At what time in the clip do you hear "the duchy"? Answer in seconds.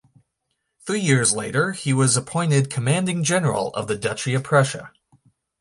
3.85-4.33